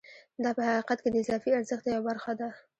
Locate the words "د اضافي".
1.11-1.49